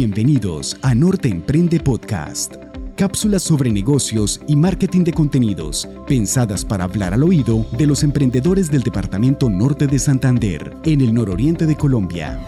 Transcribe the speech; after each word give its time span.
Bienvenidos 0.00 0.76
a 0.82 0.94
Norte 0.94 1.28
Emprende 1.28 1.80
Podcast. 1.80 2.54
Cápsulas 2.94 3.42
sobre 3.42 3.72
negocios 3.72 4.40
y 4.46 4.54
marketing 4.54 5.02
de 5.02 5.12
contenidos, 5.12 5.88
pensadas 6.06 6.64
para 6.64 6.84
hablar 6.84 7.14
al 7.14 7.24
oído 7.24 7.66
de 7.76 7.84
los 7.84 8.04
emprendedores 8.04 8.70
del 8.70 8.84
Departamento 8.84 9.50
Norte 9.50 9.88
de 9.88 9.98
Santander, 9.98 10.72
en 10.84 11.00
el 11.00 11.12
nororiente 11.12 11.66
de 11.66 11.74
Colombia. 11.74 12.38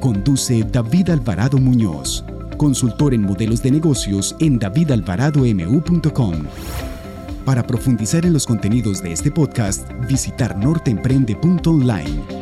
Conduce 0.00 0.64
David 0.64 1.10
Alvarado 1.10 1.58
Muñoz, 1.58 2.24
consultor 2.56 3.14
en 3.14 3.22
modelos 3.22 3.62
de 3.62 3.70
negocios 3.70 4.34
en 4.40 4.58
davidalvaradomu.com. 4.58 6.34
Para 7.44 7.64
profundizar 7.64 8.26
en 8.26 8.32
los 8.32 8.46
contenidos 8.46 9.00
de 9.00 9.12
este 9.12 9.30
podcast, 9.30 9.88
visitar 10.08 10.58
norteemprende.online. 10.58 12.39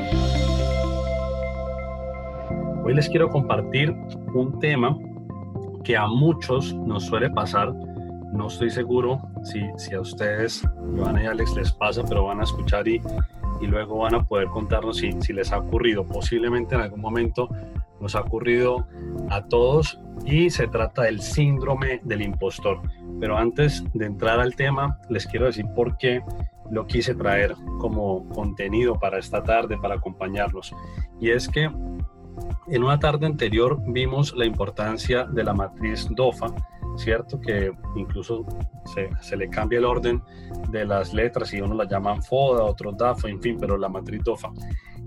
Hoy 2.88 2.94
les 2.94 3.10
quiero 3.10 3.28
compartir 3.28 3.94
un 4.32 4.58
tema 4.60 4.96
que 5.84 5.94
a 5.94 6.06
muchos 6.06 6.72
nos 6.72 7.04
suele 7.04 7.28
pasar. 7.28 7.74
No 8.32 8.46
estoy 8.46 8.70
seguro 8.70 9.20
si, 9.42 9.60
si 9.76 9.94
a 9.94 10.00
ustedes, 10.00 10.66
Joana 10.96 11.22
y 11.22 11.26
Alex, 11.26 11.54
les 11.54 11.70
pasa, 11.70 12.02
pero 12.08 12.24
van 12.24 12.40
a 12.40 12.44
escuchar 12.44 12.88
y, 12.88 13.02
y 13.60 13.66
luego 13.66 13.98
van 13.98 14.14
a 14.14 14.24
poder 14.24 14.48
contarnos 14.48 14.96
si, 14.96 15.12
si 15.20 15.34
les 15.34 15.52
ha 15.52 15.58
ocurrido. 15.58 16.06
Posiblemente 16.06 16.76
en 16.76 16.80
algún 16.80 17.02
momento 17.02 17.50
nos 18.00 18.16
ha 18.16 18.22
ocurrido 18.22 18.86
a 19.28 19.44
todos 19.44 20.00
y 20.24 20.48
se 20.48 20.66
trata 20.66 21.02
del 21.02 21.20
síndrome 21.20 22.00
del 22.04 22.22
impostor. 22.22 22.80
Pero 23.20 23.36
antes 23.36 23.84
de 23.92 24.06
entrar 24.06 24.40
al 24.40 24.56
tema, 24.56 24.98
les 25.10 25.26
quiero 25.26 25.44
decir 25.44 25.66
por 25.76 25.98
qué 25.98 26.22
lo 26.70 26.86
quise 26.86 27.14
traer 27.14 27.54
como 27.80 28.26
contenido 28.30 28.98
para 28.98 29.18
esta 29.18 29.42
tarde, 29.42 29.76
para 29.76 29.96
acompañarlos. 29.96 30.74
Y 31.20 31.28
es 31.28 31.50
que 31.50 31.70
en 32.68 32.84
una 32.84 32.98
tarde 32.98 33.26
anterior 33.26 33.80
vimos 33.86 34.34
la 34.36 34.44
importancia 34.44 35.24
de 35.24 35.44
la 35.44 35.54
matriz 35.54 36.06
DOFA, 36.10 36.54
¿cierto? 36.96 37.40
Que 37.40 37.72
incluso 37.96 38.44
se, 39.20 39.36
le 39.36 39.48
cambia 39.48 39.78
el 39.78 39.84
orden 39.84 40.22
de 40.70 40.84
las 40.84 41.14
letras 41.14 41.52
y 41.54 41.60
uno 41.60 41.74
la 41.74 41.88
llaman 41.88 42.22
FODA, 42.22 42.64
otros 42.64 42.96
DAFA, 42.96 43.28
en 43.28 43.40
fin, 43.40 43.56
pero 43.58 43.76
la 43.76 43.88
matriz 43.88 44.22
DOFA. 44.24 44.50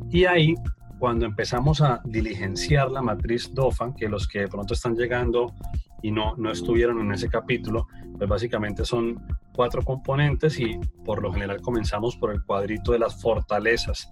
Y 0.10 0.26
ahí, 0.26 0.56
cuando 1.00 1.26
empezamos 1.26 1.82
a 1.82 2.02
diligenciar 2.06 2.92
la 2.92 3.02
matriz 3.02 3.54
DOFA, 3.54 3.94
que 3.96 4.08
los 4.08 4.28
que 4.28 4.42
de 4.42 4.48
pronto 4.48 4.74
están 4.74 4.96
llegando 4.96 5.54
y 6.02 6.12
no, 6.12 6.36
no 6.38 6.52
estuvieron 6.52 7.00
en 7.00 7.12
ese 7.12 7.30
capítulo, 7.30 7.88
pues 8.18 8.30
básicamente 8.30 8.86
son 8.86 9.22
cuatro 9.54 9.82
componentes 9.84 10.60
y 10.60 10.80
por 11.04 11.22
lo 11.22 11.32
general 11.34 11.62
comenzamos 11.62 12.16
por 12.16 12.32
el 12.32 12.44
cuadrito 12.44 12.92
de 12.92 13.00
las 13.00 13.22
fortalezas. 13.22 14.10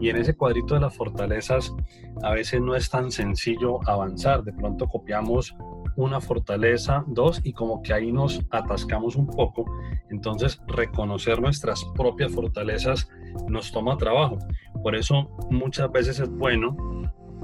Y 0.00 0.10
en 0.10 0.16
ese 0.16 0.34
cuadrito 0.34 0.74
de 0.74 0.80
las 0.80 0.96
fortalezas 0.96 1.74
a 2.22 2.32
veces 2.32 2.60
no 2.60 2.74
es 2.74 2.88
tan 2.88 3.10
sencillo 3.10 3.80
avanzar. 3.88 4.44
De 4.44 4.52
pronto 4.52 4.86
copiamos 4.86 5.56
una 5.96 6.20
fortaleza, 6.20 7.04
dos, 7.08 7.40
y 7.42 7.52
como 7.52 7.82
que 7.82 7.92
ahí 7.92 8.12
nos 8.12 8.40
atascamos 8.50 9.16
un 9.16 9.26
poco. 9.26 9.64
Entonces 10.10 10.60
reconocer 10.68 11.40
nuestras 11.40 11.84
propias 11.96 12.32
fortalezas 12.32 13.08
nos 13.48 13.72
toma 13.72 13.96
trabajo. 13.96 14.38
Por 14.82 14.94
eso 14.94 15.28
muchas 15.50 15.90
veces 15.90 16.20
es 16.20 16.30
bueno 16.30 16.76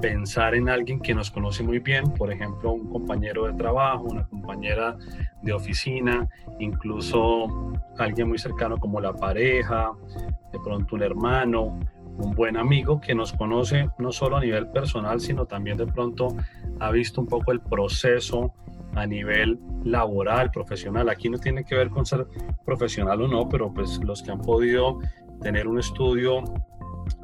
pensar 0.01 0.55
en 0.55 0.69
alguien 0.69 0.99
que 0.99 1.13
nos 1.13 1.31
conoce 1.31 1.63
muy 1.63 1.79
bien, 1.79 2.11
por 2.13 2.31
ejemplo, 2.31 2.71
un 2.71 2.89
compañero 2.89 3.45
de 3.45 3.53
trabajo, 3.53 4.03
una 4.03 4.27
compañera 4.27 4.97
de 5.41 5.53
oficina, 5.53 6.27
incluso 6.59 7.71
alguien 7.97 8.27
muy 8.27 8.37
cercano 8.37 8.77
como 8.77 8.99
la 8.99 9.13
pareja, 9.13 9.91
de 10.51 10.59
pronto 10.59 10.95
un 10.95 11.03
hermano, 11.03 11.79
un 12.17 12.31
buen 12.31 12.57
amigo 12.57 12.99
que 13.01 13.15
nos 13.15 13.33
conoce 13.33 13.89
no 13.97 14.11
solo 14.11 14.37
a 14.37 14.41
nivel 14.41 14.67
personal, 14.67 15.19
sino 15.19 15.45
también 15.45 15.77
de 15.77 15.87
pronto 15.87 16.35
ha 16.79 16.91
visto 16.91 17.21
un 17.21 17.27
poco 17.27 17.51
el 17.51 17.61
proceso 17.61 18.53
a 18.93 19.05
nivel 19.05 19.59
laboral, 19.83 20.51
profesional. 20.51 21.09
Aquí 21.09 21.29
no 21.29 21.37
tiene 21.37 21.63
que 21.63 21.75
ver 21.75 21.89
con 21.89 22.05
ser 22.05 22.27
profesional 22.65 23.21
o 23.21 23.27
no, 23.27 23.49
pero 23.49 23.73
pues 23.73 23.99
los 24.03 24.23
que 24.23 24.31
han 24.31 24.41
podido 24.41 24.99
tener 25.41 25.67
un 25.67 25.79
estudio 25.79 26.43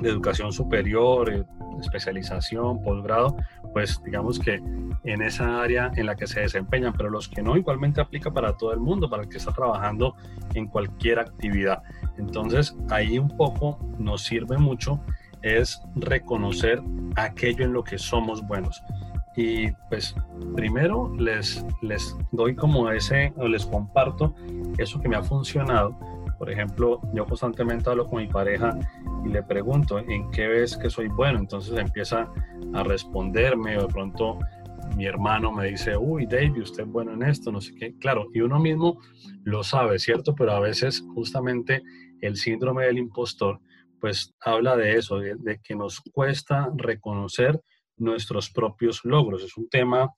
de 0.01 0.09
educación 0.09 0.51
superior, 0.51 1.31
eh, 1.31 1.43
especialización, 1.79 2.81
posgrado, 2.83 3.35
pues 3.73 4.01
digamos 4.03 4.39
que 4.39 4.61
en 5.03 5.21
esa 5.21 5.61
área 5.61 5.91
en 5.95 6.05
la 6.05 6.15
que 6.15 6.27
se 6.27 6.41
desempeñan, 6.41 6.93
pero 6.95 7.09
los 7.09 7.27
que 7.27 7.41
no 7.41 7.57
igualmente 7.57 8.01
aplica 8.01 8.31
para 8.31 8.57
todo 8.57 8.73
el 8.73 8.79
mundo, 8.79 9.09
para 9.09 9.23
el 9.23 9.29
que 9.29 9.37
está 9.37 9.51
trabajando 9.51 10.15
en 10.53 10.67
cualquier 10.67 11.19
actividad. 11.19 11.81
Entonces 12.17 12.75
ahí 12.89 13.17
un 13.17 13.35
poco 13.35 13.79
nos 13.97 14.23
sirve 14.23 14.57
mucho 14.57 14.99
es 15.41 15.81
reconocer 15.95 16.81
aquello 17.15 17.65
en 17.65 17.73
lo 17.73 17.83
que 17.83 17.97
somos 17.97 18.45
buenos. 18.45 18.83
Y 19.35 19.71
pues 19.89 20.13
primero 20.55 21.13
les, 21.17 21.65
les 21.81 22.15
doy 22.31 22.55
como 22.55 22.89
ese, 22.91 23.33
o 23.37 23.47
les 23.47 23.65
comparto 23.65 24.35
eso 24.77 24.99
que 24.99 25.07
me 25.07 25.15
ha 25.15 25.23
funcionado. 25.23 25.97
Por 26.41 26.49
ejemplo, 26.49 26.99
yo 27.13 27.23
constantemente 27.27 27.87
hablo 27.87 28.07
con 28.07 28.19
mi 28.19 28.27
pareja 28.27 28.75
y 29.23 29.29
le 29.29 29.43
pregunto, 29.43 29.99
¿en 29.99 30.31
qué 30.31 30.47
ves 30.47 30.75
que 30.75 30.89
soy 30.89 31.07
bueno? 31.07 31.37
Entonces 31.37 31.77
empieza 31.77 32.33
a 32.73 32.83
responderme 32.83 33.77
o 33.77 33.85
de 33.85 33.93
pronto 33.93 34.39
mi 34.97 35.05
hermano 35.05 35.51
me 35.51 35.67
dice, 35.67 35.95
uy, 35.95 36.25
David, 36.25 36.63
usted 36.63 36.81
es 36.81 36.89
bueno 36.89 37.13
en 37.13 37.21
esto, 37.21 37.51
no 37.51 37.61
sé 37.61 37.75
qué. 37.75 37.95
Claro, 37.99 38.25
y 38.33 38.41
uno 38.41 38.59
mismo 38.59 38.99
lo 39.43 39.63
sabe, 39.63 39.99
¿cierto? 39.99 40.33
Pero 40.33 40.53
a 40.53 40.59
veces 40.59 41.05
justamente 41.13 41.83
el 42.21 42.35
síndrome 42.35 42.85
del 42.85 42.97
impostor, 42.97 43.59
pues 43.99 44.33
habla 44.41 44.75
de 44.75 44.97
eso, 44.97 45.19
de, 45.19 45.59
que 45.63 45.75
nos 45.75 46.01
cuesta 46.11 46.71
reconocer 46.75 47.61
nuestros 47.97 48.49
propios 48.49 49.05
logros. 49.05 49.43
Es 49.43 49.57
un 49.57 49.69
tema 49.69 50.09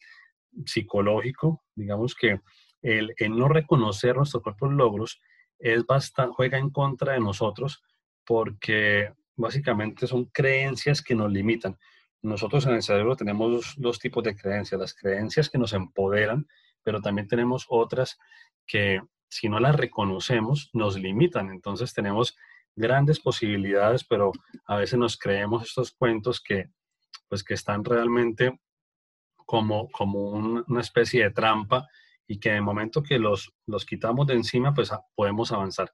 psicológico, 0.66 1.66
digamos 1.76 2.16
que 2.16 2.40
el, 2.82 3.14
el 3.18 3.38
no 3.38 3.50
reconocer 3.50 4.16
nuestros 4.16 4.42
propios 4.42 4.72
logros 4.72 5.20
es 5.60 5.86
bastante, 5.86 6.34
juega 6.36 6.58
en 6.58 6.70
contra 6.70 7.14
de 7.14 7.20
nosotros 7.20 7.84
porque 8.26 9.14
básicamente 9.36 10.08
son 10.08 10.26
creencias 10.26 11.02
que 11.02 11.16
nos 11.16 11.32
limitan. 11.32 11.78
Nosotros 12.22 12.66
en 12.66 12.76
el 12.76 12.84
cerebro 12.84 13.16
tenemos 13.16 13.76
dos, 13.78 14.00
tipos 14.00 14.24
de 14.24 14.36
creencias, 14.36 14.80
las 14.80 14.94
creencias 14.94 15.50
que 15.50 15.58
nos 15.58 15.74
empoderan, 15.74 16.48
pero 16.82 17.02
también 17.02 17.28
tenemos 17.28 17.66
otras 17.68 18.18
que 18.66 19.02
si 19.30 19.50
no 19.50 19.60
las 19.60 19.76
reconocemos 19.76 20.70
nos 20.74 20.98
limitan. 20.98 21.50
Entonces 21.50 21.94
tenemos 21.94 22.38
grandes 22.76 23.20
posibilidades, 23.20 24.04
pero 24.04 24.32
a 24.66 24.78
veces 24.78 24.98
nos 24.98 25.18
creemos 25.18 25.64
estos 25.64 25.92
cuentos 25.92 26.42
que, 26.42 26.70
pues, 27.28 27.44
que 27.44 27.56
están 27.56 27.84
realmente 27.84 28.60
como, 29.46 29.90
como 29.90 30.30
una 30.30 30.82
especie 30.82 31.24
de 31.24 31.32
trampa 31.32 31.88
y 32.28 32.40
que 32.40 32.56
el 32.56 32.62
momento 32.62 33.04
que 33.04 33.20
los, 33.20 33.54
los 33.66 33.86
quitamos 33.86 34.28
de 34.28 34.36
encima, 34.36 34.74
pues 34.74 34.92
podemos 35.16 35.52
avanzar. 35.52 35.92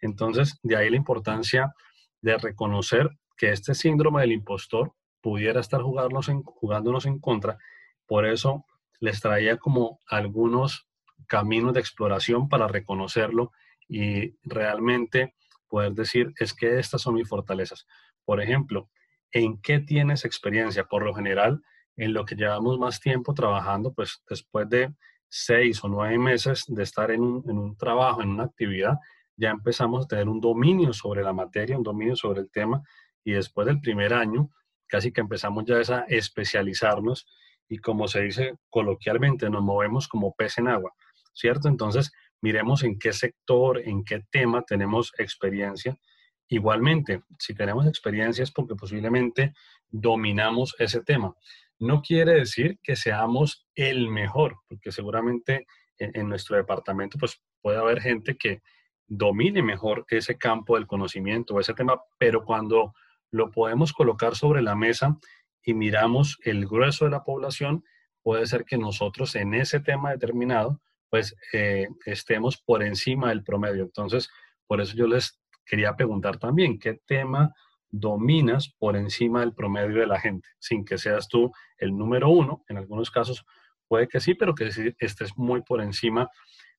Entonces, 0.00 0.58
de 0.62 0.76
ahí 0.76 0.90
la 0.90 0.96
importancia 0.96 1.74
de 2.20 2.36
reconocer 2.38 3.10
que 3.36 3.50
este 3.50 3.74
síndrome 3.74 4.20
del 4.20 4.32
impostor 4.32 4.94
pudiera 5.20 5.60
estar 5.60 5.80
en, 5.80 6.42
jugándonos 6.42 7.06
en 7.06 7.18
contra. 7.18 7.58
Por 8.06 8.26
eso 8.26 8.66
les 9.00 9.20
traía 9.20 9.56
como 9.56 10.00
algunos 10.06 10.86
caminos 11.26 11.74
de 11.74 11.80
exploración 11.80 12.48
para 12.48 12.68
reconocerlo 12.68 13.52
y 13.88 14.36
realmente 14.42 15.34
poder 15.68 15.92
decir, 15.92 16.32
es 16.38 16.52
que 16.52 16.78
estas 16.78 17.02
son 17.02 17.14
mis 17.14 17.28
fortalezas. 17.28 17.86
Por 18.24 18.40
ejemplo, 18.40 18.90
¿en 19.30 19.60
qué 19.60 19.80
tienes 19.80 20.24
experiencia? 20.24 20.84
Por 20.84 21.04
lo 21.04 21.14
general, 21.14 21.62
en 21.96 22.12
lo 22.12 22.24
que 22.24 22.34
llevamos 22.34 22.78
más 22.78 23.00
tiempo 23.00 23.34
trabajando, 23.34 23.92
pues 23.94 24.22
después 24.28 24.68
de 24.68 24.94
seis 25.34 25.82
o 25.82 25.88
nueve 25.88 26.18
meses 26.18 26.64
de 26.68 26.82
estar 26.82 27.10
en 27.10 27.22
un, 27.22 27.74
trabajo, 27.78 28.20
en 28.20 28.28
una 28.28 28.44
actividad, 28.44 28.98
ya 29.34 29.48
empezamos 29.48 30.04
a 30.04 30.06
tener 30.06 30.28
un 30.28 30.42
dominio 30.42 30.92
sobre 30.92 31.22
la 31.22 31.32
materia, 31.32 31.78
un 31.78 31.82
dominio 31.82 32.14
sobre 32.14 32.42
el 32.42 32.50
tema, 32.50 32.82
y 33.24 33.32
después 33.32 33.66
del 33.66 33.80
primer 33.80 34.12
año, 34.12 34.50
casi 34.86 35.10
que 35.10 35.22
empezamos 35.22 35.64
ya 35.64 35.76
a 35.78 36.04
especializarnos 36.08 37.26
y 37.66 37.78
como 37.78 38.08
se 38.08 38.20
dice 38.20 38.56
coloquialmente, 38.68 39.48
nos 39.48 39.62
movemos 39.62 40.06
como 40.06 40.34
pez 40.34 40.58
en 40.58 40.68
agua, 40.68 40.92
¿cierto? 41.32 41.66
Entonces, 41.68 42.12
miremos 42.42 42.82
en 42.82 42.98
qué 42.98 43.14
sector, 43.14 43.78
en 43.78 44.04
qué 44.04 44.22
tema 44.30 44.60
tenemos 44.60 45.14
experiencia. 45.16 45.98
Igualmente, 46.46 47.22
si 47.38 47.54
tenemos 47.54 47.86
experiencia 47.86 48.42
es 48.42 48.50
porque 48.50 48.74
posiblemente 48.74 49.54
dominamos 49.88 50.74
ese 50.78 51.00
tema. 51.02 51.34
No 51.82 52.00
quiere 52.00 52.34
decir 52.34 52.78
que 52.80 52.94
seamos 52.94 53.66
el 53.74 54.08
mejor, 54.08 54.58
porque 54.68 54.92
seguramente 54.92 55.66
en, 55.98 56.28
nuestro 56.28 56.56
departamento 56.56 57.18
pues 57.18 57.42
puede 57.60 57.76
haber 57.76 58.00
gente 58.00 58.36
que 58.36 58.62
domine 59.08 59.64
mejor 59.64 60.06
ese 60.08 60.38
campo 60.38 60.76
del 60.76 60.86
conocimiento, 60.86 61.58
ese 61.58 61.74
tema, 61.74 62.00
pero 62.18 62.44
cuando 62.44 62.94
lo 63.32 63.50
podemos 63.50 63.92
colocar 63.92 64.36
sobre 64.36 64.62
la 64.62 64.76
mesa 64.76 65.18
y 65.64 65.74
miramos 65.74 66.38
el 66.44 66.68
grueso 66.68 67.06
de 67.06 67.10
la 67.10 67.24
población, 67.24 67.82
puede 68.22 68.46
ser 68.46 68.64
que 68.64 68.78
nosotros 68.78 69.34
en 69.34 69.52
ese 69.52 69.80
tema 69.80 70.12
determinado, 70.12 70.80
pues 71.10 71.34
eh, 71.52 71.88
estemos 72.06 72.62
por 72.62 72.84
encima 72.84 73.30
del 73.30 73.42
promedio. 73.42 73.82
Entonces, 73.82 74.30
por 74.68 74.80
eso 74.80 74.94
yo 74.96 75.08
les 75.08 75.40
quería 75.66 75.96
preguntar 75.96 76.38
también, 76.38 76.78
¿qué 76.78 77.00
tema 77.04 77.52
dominas 77.92 78.74
por 78.78 78.96
encima 78.96 79.40
del 79.40 79.54
promedio 79.54 80.00
de 80.00 80.06
la 80.06 80.18
gente, 80.18 80.48
sin 80.58 80.84
que 80.84 80.98
seas 80.98 81.28
tú 81.28 81.52
el 81.76 81.96
número 81.96 82.30
uno. 82.30 82.64
En 82.68 82.78
algunos 82.78 83.10
casos 83.10 83.44
puede 83.86 84.08
que 84.08 84.18
sí, 84.18 84.34
pero 84.34 84.54
que 84.54 84.70
estés 84.98 85.36
muy 85.36 85.62
por 85.62 85.80
encima 85.80 86.28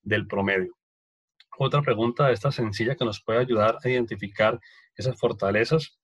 del 0.02 0.28
promedio. 0.28 0.76
Otra 1.58 1.84
pregunta 1.84 2.32
esta 2.32 2.52
sencilla 2.52 2.96
que 2.96 3.06
nos 3.06 3.24
puede 3.24 3.40
ayudar 3.40 3.78
a 3.84 3.88
identificar 3.90 4.60
esas 4.96 5.18
fortalezas 5.20 6.00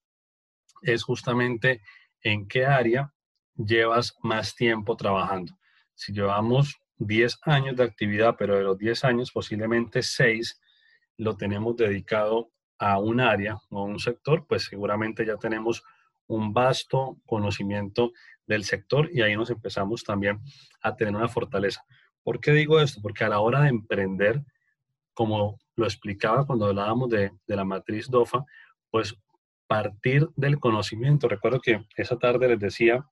es 0.84 1.04
justamente 1.04 1.82
en 2.22 2.48
qué 2.48 2.66
área 2.66 3.12
llevas 3.56 4.16
más 4.22 4.56
tiempo 4.56 4.96
trabajando. 4.96 5.58
Si 5.96 6.14
llevamos 6.14 6.80
10 6.98 7.40
años 7.44 7.76
de 7.76 7.84
actividad, 7.84 8.36
pero 8.38 8.56
de 8.56 8.64
los 8.64 8.78
10 8.78 9.04
años 9.06 9.32
posiblemente 9.32 10.04
6 10.04 10.62
lo 11.18 11.36
tenemos 11.36 11.76
dedicado 11.76 12.52
a 12.80 12.98
un 12.98 13.20
área 13.20 13.58
o 13.70 13.80
a 13.80 13.84
un 13.84 14.00
sector, 14.00 14.46
pues 14.48 14.64
seguramente 14.64 15.26
ya 15.26 15.38
tenemos 15.38 15.84
un 16.28 16.54
vasto 16.54 17.18
conocimiento 17.26 18.12
del 18.48 18.64
sector 18.64 19.10
y 19.12 19.22
ahí 19.22 19.36
nos 19.36 19.50
empezamos 19.50 20.04
también 20.04 20.40
a 20.82 20.96
tener 20.96 21.16
una 21.16 21.28
fortaleza. 21.28 21.84
¿Por 22.24 22.40
qué 22.40 22.52
digo 22.52 22.80
esto? 22.80 23.02
Porque 23.02 23.24
a 23.24 23.30
la 23.30 23.40
hora 23.40 23.62
de 23.62 23.70
emprender, 23.70 24.42
como 25.14 25.60
lo 25.76 25.86
explicaba 25.86 26.46
cuando 26.46 26.66
hablábamos 26.66 27.10
de, 27.10 27.32
de 27.46 27.56
la 27.56 27.64
matriz 27.64 28.10
DOFA, 28.10 28.46
pues 28.90 29.16
partir 29.70 30.28
del 30.36 30.60
conocimiento. 30.60 31.28
Recuerdo 31.28 31.62
que 31.62 31.86
esa 31.96 32.18
tarde 32.18 32.48
les 32.48 32.60
decía 32.60 33.06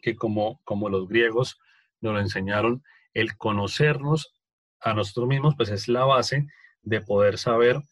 que 0.00 0.16
como, 0.16 0.62
como 0.64 0.88
los 0.88 1.06
griegos 1.06 1.58
nos 2.00 2.14
lo 2.14 2.20
enseñaron, 2.20 2.82
el 3.12 3.36
conocernos 3.36 4.32
a 4.80 4.94
nosotros 4.94 5.28
mismos, 5.28 5.54
pues 5.56 5.68
es 5.68 5.86
la 5.88 6.06
base 6.06 6.46
de 6.82 7.02
poder 7.02 7.36
saber 7.36 7.82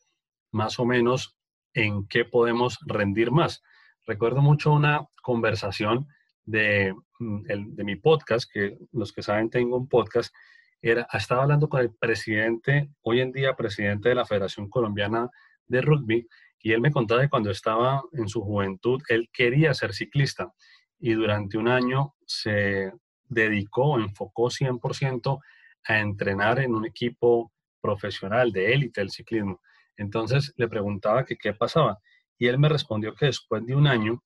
más 0.52 0.78
o 0.78 0.84
menos 0.84 1.36
en 1.74 2.06
qué 2.06 2.24
podemos 2.24 2.78
rendir 2.86 3.30
más. 3.30 3.62
Recuerdo 4.06 4.42
mucho 4.42 4.72
una 4.72 5.06
conversación 5.22 6.06
de, 6.44 6.94
mm, 7.18 7.42
de 7.74 7.84
mi 7.84 7.96
podcast, 7.96 8.50
que 8.52 8.78
los 8.92 9.12
que 9.12 9.22
saben 9.22 9.50
tengo 9.50 9.76
un 9.76 9.88
podcast, 9.88 10.34
era, 10.80 11.06
estaba 11.12 11.42
hablando 11.42 11.68
con 11.68 11.80
el 11.80 11.94
presidente, 11.94 12.90
hoy 13.02 13.20
en 13.20 13.32
día 13.32 13.54
presidente 13.54 14.08
de 14.08 14.16
la 14.16 14.26
Federación 14.26 14.68
Colombiana 14.68 15.30
de 15.66 15.80
Rugby, 15.80 16.28
y 16.62 16.72
él 16.72 16.80
me 16.80 16.92
contaba 16.92 17.22
que 17.22 17.28
cuando 17.28 17.50
estaba 17.50 18.02
en 18.12 18.28
su 18.28 18.40
juventud, 18.40 19.02
él 19.08 19.28
quería 19.32 19.74
ser 19.74 19.92
ciclista 19.92 20.52
y 20.98 21.12
durante 21.12 21.58
un 21.58 21.68
año 21.68 22.14
se 22.24 22.92
dedicó, 23.24 23.98
enfocó 23.98 24.50
100% 24.50 25.40
a 25.84 25.98
entrenar 25.98 26.60
en 26.60 26.74
un 26.74 26.86
equipo 26.86 27.52
profesional 27.80 28.52
de 28.52 28.72
élite 28.72 29.00
del 29.00 29.10
ciclismo. 29.10 29.60
Entonces 29.96 30.52
le 30.56 30.68
preguntaba 30.68 31.24
qué 31.24 31.52
pasaba 31.54 31.98
y 32.38 32.48
él 32.48 32.58
me 32.58 32.68
respondió 32.68 33.14
que 33.14 33.26
después 33.26 33.64
de 33.66 33.74
un 33.76 33.86
año, 33.86 34.22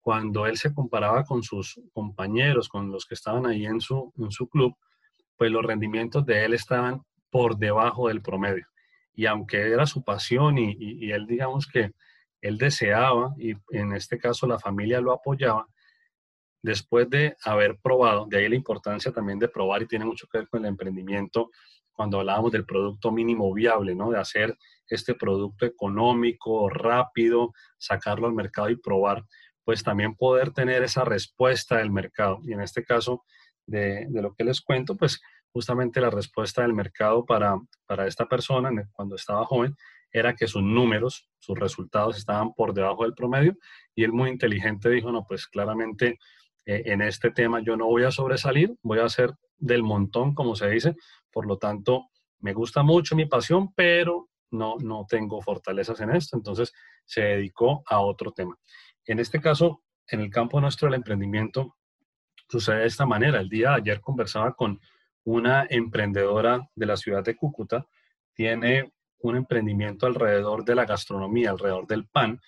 cuando 0.00 0.46
él 0.46 0.56
se 0.56 0.74
comparaba 0.74 1.24
con 1.24 1.42
sus 1.42 1.80
compañeros, 1.92 2.68
con 2.68 2.90
los 2.90 3.06
que 3.06 3.14
estaban 3.14 3.46
ahí 3.46 3.66
en 3.66 3.80
su, 3.80 4.12
en 4.18 4.30
su 4.32 4.48
club, 4.48 4.74
pues 5.36 5.50
los 5.50 5.64
rendimientos 5.64 6.26
de 6.26 6.44
él 6.44 6.54
estaban 6.54 7.02
por 7.30 7.56
debajo 7.56 8.08
del 8.08 8.20
promedio. 8.20 8.66
Y 9.14 9.26
aunque 9.26 9.60
era 9.60 9.86
su 9.86 10.02
pasión 10.02 10.58
y 10.58 11.10
él 11.12 11.26
digamos 11.26 11.66
que 11.66 11.92
él 12.40 12.58
deseaba, 12.58 13.32
y 13.38 13.54
en 13.70 13.92
este 13.94 14.18
caso 14.18 14.46
la 14.46 14.58
familia 14.58 15.00
lo 15.00 15.12
apoyaba, 15.12 15.66
después 16.62 17.08
de 17.08 17.36
haber 17.44 17.78
probado, 17.78 18.26
de 18.26 18.38
ahí 18.38 18.48
la 18.48 18.56
importancia 18.56 19.12
también 19.12 19.38
de 19.38 19.48
probar 19.48 19.82
y 19.82 19.86
tiene 19.86 20.04
mucho 20.04 20.26
que 20.26 20.38
ver 20.38 20.48
con 20.48 20.64
el 20.64 20.70
emprendimiento, 20.70 21.50
cuando 22.02 22.18
hablábamos 22.18 22.50
del 22.50 22.66
producto 22.66 23.12
mínimo 23.12 23.54
viable, 23.54 23.94
¿no? 23.94 24.10
De 24.10 24.18
hacer 24.18 24.58
este 24.88 25.14
producto 25.14 25.66
económico, 25.66 26.68
rápido, 26.68 27.52
sacarlo 27.78 28.26
al 28.26 28.32
mercado 28.32 28.70
y 28.70 28.76
probar, 28.76 29.24
pues 29.62 29.84
también 29.84 30.16
poder 30.16 30.50
tener 30.50 30.82
esa 30.82 31.04
respuesta 31.04 31.76
del 31.76 31.92
mercado. 31.92 32.40
Y 32.42 32.54
en 32.54 32.60
este 32.60 32.82
caso, 32.82 33.22
de, 33.66 34.08
lo 34.10 34.34
que 34.34 34.42
les 34.42 34.60
cuento, 34.62 34.96
pues 34.96 35.20
justamente 35.52 36.00
la 36.00 36.10
respuesta 36.10 36.62
del 36.62 36.72
mercado 36.72 37.24
para, 37.24 37.56
para 37.86 38.08
esta 38.08 38.26
persona 38.26 38.70
cuando 38.90 39.14
estaba 39.14 39.44
joven 39.44 39.76
era 40.10 40.34
que 40.34 40.48
sus 40.48 40.64
números, 40.64 41.30
sus 41.38 41.56
resultados 41.56 42.18
estaban 42.18 42.52
por 42.52 42.74
debajo 42.74 43.04
del 43.04 43.14
promedio 43.14 43.56
y 43.94 44.02
él 44.02 44.10
muy 44.10 44.28
inteligente 44.28 44.90
dijo, 44.90 45.12
no, 45.12 45.24
pues 45.24 45.46
claramente 45.46 46.18
eh, 46.66 46.82
en 46.86 47.00
este 47.00 47.30
tema 47.30 47.60
yo 47.60 47.76
no 47.76 47.86
voy 47.86 48.02
a 48.02 48.10
sobresalir, 48.10 48.74
voy 48.82 48.98
a 48.98 49.08
ser 49.08 49.34
del 49.56 49.84
montón, 49.84 50.34
como 50.34 50.56
se 50.56 50.68
dice, 50.68 50.96
por 51.32 51.46
lo 51.46 51.58
tanto, 51.58 52.10
me 52.40 52.52
gusta 52.52 52.82
mucho 52.82 53.16
mi 53.16 53.26
pasión, 53.26 53.72
pero 53.74 54.28
no, 54.50 54.76
no 54.78 55.06
tengo 55.08 55.40
fortalezas 55.40 56.00
en 56.00 56.10
esto, 56.14 56.36
entonces 56.36 56.72
se 57.04 57.22
dedicó 57.22 57.82
a 57.86 58.00
otro 58.00 58.32
tema. 58.32 58.56
En 59.06 59.18
este 59.18 59.40
caso, 59.40 59.82
en 60.06 60.20
el 60.20 60.30
campo 60.30 60.60
nuestro 60.60 60.86
del 60.86 60.96
emprendimiento, 60.96 61.76
sucede 62.48 62.80
de 62.80 62.86
esta 62.86 63.06
manera. 63.06 63.40
El 63.40 63.48
día 63.48 63.70
de 63.70 63.76
ayer 63.76 64.00
conversaba 64.00 64.52
con 64.54 64.78
una 65.24 65.66
emprendedora 65.70 66.68
de 66.74 66.86
la 66.86 66.96
ciudad 66.96 67.24
de 67.24 67.36
Cúcuta, 67.36 67.86
tiene 68.34 68.92
un 69.20 69.36
emprendimiento 69.36 70.06
alrededor 70.06 70.64
de 70.64 70.74
la 70.74 70.84
gastronomía, 70.84 71.50
alrededor 71.50 71.86
del 71.86 72.06
pan, 72.08 72.40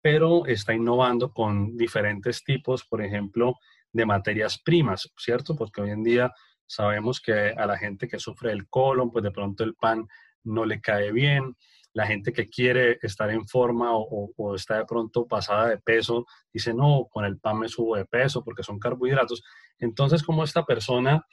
pero 0.00 0.46
está 0.46 0.74
innovando 0.74 1.32
con 1.32 1.76
diferentes 1.76 2.44
tipos, 2.44 2.84
por 2.84 3.02
ejemplo, 3.02 3.56
de 3.92 4.06
materias 4.06 4.58
primas, 4.58 5.12
¿cierto? 5.16 5.54
Porque 5.54 5.82
hoy 5.82 5.90
en 5.90 6.02
día 6.02 6.32
sabemos 6.66 7.20
que 7.20 7.32
a 7.50 7.66
la 7.66 7.76
gente 7.76 8.08
que 8.08 8.18
sufre 8.18 8.52
el 8.52 8.68
colon, 8.68 9.10
pues 9.10 9.24
de 9.24 9.30
pronto 9.30 9.64
el 9.64 9.74
pan 9.74 10.06
no 10.44 10.64
le 10.64 10.80
cae 10.80 11.12
bien, 11.12 11.56
la 11.94 12.06
gente 12.06 12.32
que 12.32 12.48
quiere 12.48 12.98
estar 13.02 13.30
en 13.30 13.46
forma 13.46 13.90
o, 13.92 14.54
está 14.54 14.78
de 14.78 14.86
pronto 14.86 15.26
pasada 15.26 15.68
de 15.68 15.78
peso, 15.78 16.26
dice, 16.52 16.72
no, 16.72 17.06
con 17.10 17.24
el 17.24 17.38
pan 17.38 17.58
me 17.58 17.68
subo 17.68 17.96
de 17.96 18.06
peso 18.06 18.42
porque 18.42 18.62
son 18.62 18.78
carbohidratos. 18.78 19.42
Entonces, 19.78 20.22
como 20.22 20.44
esta 20.44 20.64
persona 20.64 21.26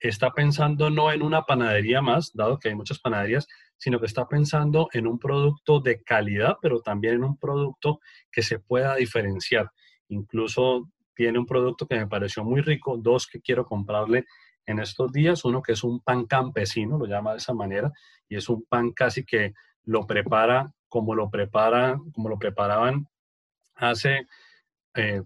está 0.00 0.32
pensando 0.32 0.90
no 0.90 1.12
en 1.12 1.22
una 1.22 1.42
panadería 1.42 2.00
más, 2.00 2.32
dado 2.32 2.58
que 2.58 2.68
hay 2.68 2.74
muchas 2.74 3.00
panaderías, 3.00 3.46
sino 3.76 4.00
que 4.00 4.06
está 4.06 4.26
pensando 4.28 4.88
en 4.92 5.06
un 5.06 5.18
producto 5.18 5.80
de 5.80 6.02
calidad, 6.02 6.56
pero 6.62 6.80
también 6.80 7.14
en 7.14 7.24
un 7.24 7.36
producto 7.36 8.00
que 8.30 8.42
se 8.42 8.60
pueda 8.60 8.94
diferenciar. 8.94 9.70
Incluso 10.08 10.88
tiene 11.14 11.38
un 11.38 11.46
producto 11.46 11.86
que 11.86 11.96
me 11.96 12.06
pareció 12.06 12.44
muy 12.44 12.60
rico, 12.60 12.96
dos 12.96 13.26
que 13.26 13.40
quiero 13.40 13.66
comprarle 13.66 14.24
en 14.68 14.80
estos 14.80 15.10
días, 15.12 15.46
uno 15.46 15.62
que 15.62 15.72
es 15.72 15.82
un 15.82 16.00
pan 16.00 16.26
campesino, 16.26 16.98
lo 16.98 17.06
llama 17.06 17.32
de 17.32 17.38
esa 17.38 17.54
manera, 17.54 17.90
y 18.28 18.36
es 18.36 18.50
un 18.50 18.64
pan 18.64 18.92
casi 18.92 19.24
que 19.24 19.54
lo 19.84 20.06
prepara 20.06 20.70
como 20.88 21.14
lo 21.14 21.30
prepara, 21.30 21.98
como 22.12 22.28
lo 22.28 22.38
preparaban 22.38 23.08
hace 23.74 24.26
eh, 24.94 25.22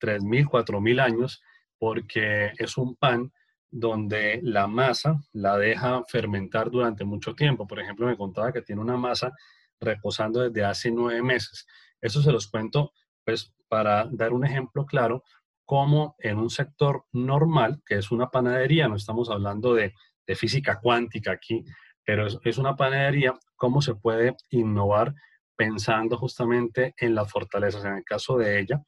3.000, 0.00 0.48
4.000 0.48 1.00
años, 1.00 1.40
porque 1.78 2.52
es 2.58 2.76
un 2.76 2.96
pan 2.96 3.32
donde 3.70 4.40
la 4.42 4.66
masa 4.66 5.20
la 5.32 5.56
deja 5.56 6.02
fermentar 6.08 6.68
durante 6.68 7.04
mucho 7.04 7.36
tiempo. 7.36 7.68
Por 7.68 7.78
ejemplo, 7.78 8.08
me 8.08 8.16
contaba 8.16 8.52
que 8.52 8.62
tiene 8.62 8.82
una 8.82 8.96
masa 8.96 9.32
reposando 9.80 10.40
desde 10.40 10.64
hace 10.64 10.90
nueve 10.90 11.22
meses. 11.22 11.66
Eso 12.00 12.22
se 12.22 12.32
los 12.32 12.48
cuento, 12.48 12.92
pues, 13.24 13.54
para 13.68 14.08
dar 14.10 14.32
un 14.32 14.44
ejemplo 14.44 14.84
claro, 14.84 15.22
como 15.70 16.16
en 16.18 16.36
un 16.36 16.50
sector 16.50 17.04
normal, 17.12 17.80
que 17.86 17.94
es 17.94 18.10
una 18.10 18.28
panadería, 18.28 18.88
no 18.88 18.96
estamos 18.96 19.30
hablando 19.30 19.72
de, 19.72 19.94
física 20.34 20.80
cuántica 20.80 21.30
aquí, 21.30 21.64
pero 22.04 22.26
es, 22.26 22.40
es, 22.42 22.58
una 22.58 22.74
panadería, 22.74 23.38
cómo 23.54 23.80
se 23.80 23.94
puede 23.94 24.34
innovar 24.48 25.14
pensando 25.54 26.16
justamente 26.16 26.92
en 26.96 27.14
las 27.14 27.30
fortalezas. 27.30 27.84
En 27.84 27.98
el 27.98 28.02
caso 28.02 28.36
de 28.36 28.58
ella, 28.58 28.82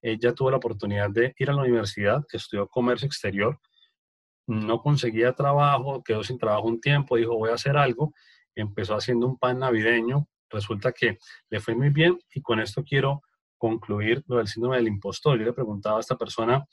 ella 0.00 0.32
tuvo 0.32 0.52
la 0.52 0.58
oportunidad 0.58 1.10
de 1.10 1.34
ir 1.36 1.50
a 1.50 1.54
la 1.54 1.62
universidad, 1.62 2.24
estudió 2.32 2.68
comercio 2.68 3.06
exterior, 3.06 3.58
no 4.46 4.80
conseguía 4.80 5.32
trabajo, 5.32 6.04
quedó 6.04 6.22
sin 6.22 6.38
trabajo 6.38 6.68
un 6.68 6.80
tiempo, 6.80 7.16
dijo 7.16 7.36
voy 7.36 7.50
a 7.50 7.54
hacer 7.54 7.76
algo, 7.76 8.14
empezó 8.54 8.94
haciendo 8.94 9.26
un 9.26 9.38
pan 9.38 9.58
navideño, 9.58 10.28
resulta 10.50 10.92
que 10.92 11.18
le 11.50 11.58
fue 11.58 11.74
muy 11.74 11.90
bien 11.90 12.16
y 12.32 12.42
con 12.42 12.60
esto 12.60 12.84
quiero 12.84 13.22
concluir 13.58 14.24
lo 14.26 14.38
del 14.38 14.48
síndrome 14.48 14.76
del 14.76 14.88
impostor. 14.88 15.38
Yo 15.38 15.44
le 15.44 15.52
preguntaba 15.52 15.98
a 15.98 16.00
esta 16.00 16.16
persona 16.16 16.64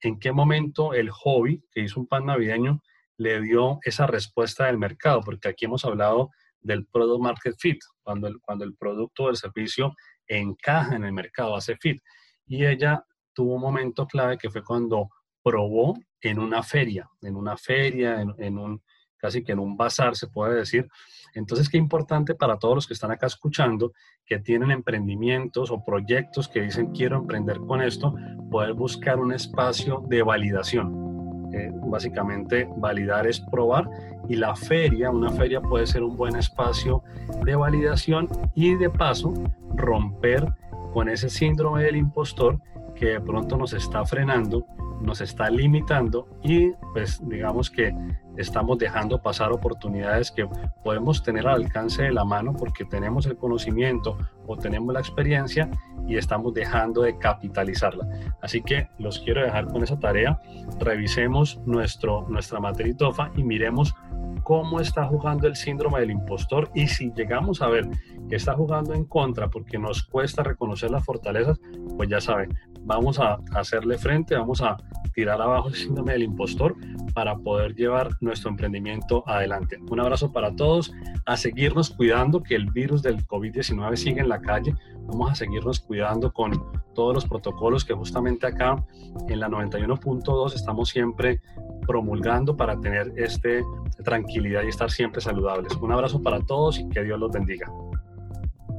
en 0.00 0.18
qué 0.18 0.32
momento 0.32 0.94
el 0.94 1.10
hobby 1.10 1.64
que 1.72 1.80
hizo 1.80 1.98
un 2.00 2.06
pan 2.06 2.26
navideño 2.26 2.80
le 3.16 3.40
dio 3.40 3.78
esa 3.82 4.06
respuesta 4.06 4.66
del 4.66 4.78
mercado, 4.78 5.22
porque 5.22 5.48
aquí 5.48 5.64
hemos 5.64 5.84
hablado 5.84 6.30
del 6.60 6.86
product 6.86 7.22
market 7.22 7.56
fit, 7.58 7.78
cuando 8.02 8.28
el, 8.28 8.40
cuando 8.40 8.64
el 8.64 8.76
producto 8.76 9.24
o 9.24 9.30
el 9.30 9.36
servicio 9.36 9.94
encaja 10.26 10.96
en 10.96 11.04
el 11.04 11.12
mercado, 11.12 11.56
hace 11.56 11.76
fit. 11.76 12.02
Y 12.46 12.66
ella 12.66 13.04
tuvo 13.32 13.54
un 13.54 13.60
momento 13.60 14.06
clave 14.06 14.38
que 14.38 14.50
fue 14.50 14.62
cuando 14.62 15.08
probó 15.42 15.94
en 16.20 16.38
una 16.38 16.62
feria, 16.62 17.08
en 17.22 17.36
una 17.36 17.56
feria, 17.56 18.20
en, 18.20 18.58
un, 18.58 18.82
casi 19.16 19.42
que 19.42 19.52
en 19.52 19.58
un 19.58 19.76
bazar 19.76 20.16
se 20.16 20.26
puede 20.26 20.54
decir. 20.54 20.88
Entonces, 21.34 21.68
qué 21.68 21.76
importante 21.76 22.34
para 22.34 22.58
todos 22.58 22.74
los 22.74 22.86
que 22.86 22.94
están 22.94 23.10
acá 23.10 23.26
escuchando, 23.26 23.92
que 24.24 24.38
tienen 24.38 24.70
emprendimientos 24.70 25.70
o 25.70 25.84
proyectos 25.84 26.48
que 26.48 26.62
dicen 26.62 26.92
quiero 26.92 27.16
emprender 27.16 27.58
con 27.58 27.82
esto, 27.82 28.14
poder 28.50 28.72
buscar 28.72 29.18
un 29.18 29.32
espacio 29.32 30.02
de 30.08 30.22
validación. 30.22 31.06
Eh, 31.52 31.70
básicamente, 31.86 32.68
validar 32.76 33.26
es 33.26 33.40
probar 33.40 33.88
y 34.28 34.36
la 34.36 34.56
feria, 34.56 35.10
una 35.10 35.30
feria 35.30 35.60
puede 35.60 35.86
ser 35.86 36.02
un 36.02 36.16
buen 36.16 36.36
espacio 36.36 37.02
de 37.44 37.54
validación 37.54 38.28
y 38.54 38.74
de 38.74 38.90
paso 38.90 39.32
romper 39.74 40.44
con 40.92 41.08
ese 41.08 41.30
síndrome 41.30 41.84
del 41.84 41.96
impostor 41.96 42.60
que 42.94 43.06
de 43.06 43.20
pronto 43.20 43.56
nos 43.56 43.72
está 43.74 44.04
frenando, 44.04 44.66
nos 45.00 45.20
está 45.20 45.50
limitando 45.50 46.28
y 46.42 46.72
pues 46.92 47.20
digamos 47.28 47.70
que 47.70 47.94
estamos 48.36 48.78
dejando 48.78 49.20
pasar 49.22 49.52
oportunidades 49.52 50.30
que 50.30 50.48
podemos 50.84 51.22
tener 51.22 51.46
al 51.46 51.62
alcance 51.62 52.02
de 52.02 52.12
la 52.12 52.24
mano 52.24 52.54
porque 52.54 52.84
tenemos 52.84 53.26
el 53.26 53.36
conocimiento 53.36 54.18
o 54.46 54.56
tenemos 54.56 54.92
la 54.92 55.00
experiencia 55.00 55.70
y 56.06 56.16
estamos 56.16 56.54
dejando 56.54 57.02
de 57.02 57.18
capitalizarla. 57.18 58.06
Así 58.42 58.62
que 58.62 58.88
los 58.98 59.20
quiero 59.20 59.42
dejar 59.42 59.66
con 59.66 59.82
esa 59.82 59.98
tarea. 59.98 60.40
Revisemos 60.78 61.60
nuestro, 61.66 62.26
nuestra 62.28 62.60
TOFA 62.96 63.32
y 63.36 63.42
miremos 63.42 63.94
cómo 64.42 64.80
está 64.80 65.06
jugando 65.06 65.48
el 65.48 65.56
síndrome 65.56 66.00
del 66.00 66.12
impostor 66.12 66.70
y 66.74 66.86
si 66.86 67.12
llegamos 67.12 67.62
a 67.62 67.68
ver 67.68 67.88
que 68.28 68.36
está 68.36 68.54
jugando 68.54 68.94
en 68.94 69.04
contra 69.04 69.48
porque 69.48 69.78
nos 69.78 70.04
cuesta 70.04 70.42
reconocer 70.42 70.90
las 70.90 71.04
fortalezas, 71.04 71.58
pues 71.96 72.08
ya 72.08 72.20
saben, 72.20 72.56
vamos 72.86 73.18
a 73.18 73.38
hacerle 73.52 73.98
frente, 73.98 74.36
vamos 74.36 74.62
a 74.62 74.76
tirar 75.12 75.40
abajo 75.40 75.68
el 75.68 75.74
síndrome 75.74 76.12
del 76.12 76.22
impostor 76.22 76.76
para 77.14 77.36
poder 77.36 77.74
llevar 77.74 78.10
nuestro 78.20 78.50
emprendimiento 78.50 79.24
adelante. 79.26 79.78
Un 79.90 80.00
abrazo 80.00 80.32
para 80.32 80.54
todos, 80.54 80.92
a 81.24 81.36
seguirnos 81.36 81.90
cuidando 81.90 82.42
que 82.42 82.54
el 82.54 82.70
virus 82.70 83.02
del 83.02 83.26
COVID-19 83.26 83.96
sigue 83.96 84.20
en 84.20 84.28
la 84.28 84.40
calle, 84.40 84.74
vamos 85.06 85.32
a 85.32 85.34
seguirnos 85.34 85.80
cuidando 85.80 86.32
con 86.32 86.52
todos 86.94 87.14
los 87.14 87.26
protocolos 87.26 87.84
que 87.84 87.94
justamente 87.94 88.46
acá 88.46 88.84
en 89.28 89.40
la 89.40 89.48
91.2 89.48 90.54
estamos 90.54 90.88
siempre 90.88 91.40
promulgando 91.86 92.56
para 92.56 92.78
tener 92.80 93.12
este 93.16 93.64
tranquilidad 94.04 94.62
y 94.64 94.68
estar 94.68 94.90
siempre 94.90 95.20
saludables. 95.20 95.74
Un 95.76 95.92
abrazo 95.92 96.22
para 96.22 96.40
todos 96.40 96.78
y 96.78 96.88
que 96.88 97.02
Dios 97.02 97.18
los 97.18 97.32
bendiga. 97.32 97.70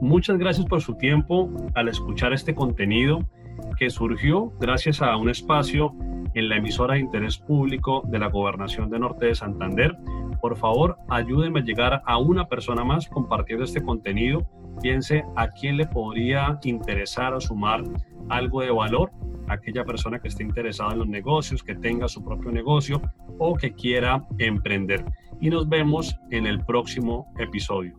Muchas 0.02 0.38
gracias 0.38 0.66
por 0.68 0.82
su 0.82 0.96
tiempo 0.96 1.50
al 1.74 1.88
escuchar 1.88 2.32
este 2.32 2.54
contenido 2.54 3.28
que 3.78 3.90
surgió 3.90 4.52
gracias 4.60 5.02
a 5.02 5.16
un 5.18 5.30
espacio 5.30 5.94
en 6.34 6.50
la 6.50 6.58
emisora 6.58 6.96
de 6.96 7.02
interés 7.02 7.38
público 7.38 8.04
de 8.08 8.20
la 8.20 8.30
Gobernación 8.30 8.90
de 8.90 9.00
Norte 9.00 9.28
de 9.28 9.36
Santander. 9.36 9.98
Por 10.42 10.58
favor, 10.58 10.98
ayúdenme 11.10 11.62
a 11.62 11.64
llegar 11.64 12.02
a 12.06 12.18
una 12.18 12.48
persona 12.48 12.84
más 12.84 13.08
compartiendo 13.08 13.66
este 13.66 13.82
contenido. 13.82 14.48
Piense 14.82 15.24
a 15.36 15.50
quién 15.50 15.78
le 15.78 15.88
podría 15.88 16.60
interesar 16.64 17.34
o 17.34 17.42
sumar 17.42 17.84
algo 18.30 18.62
de 18.62 18.72
valor, 18.72 19.12
aquella 19.48 19.84
persona 19.84 20.20
que 20.20 20.28
esté 20.28 20.44
interesada 20.44 20.94
en 20.94 21.00
los 21.00 21.08
negocios, 21.08 21.64
que 21.64 21.76
tenga 21.76 22.08
su 22.08 22.24
propio 22.24 22.52
negocio 22.52 23.02
o 23.40 23.56
que 23.56 23.74
quiera 23.74 24.26
emprender. 24.38 25.06
Y 25.40 25.50
nos 25.50 25.68
vemos 25.70 26.20
en 26.30 26.46
el 26.46 26.64
próximo 26.64 27.34
episodio. 27.40 27.96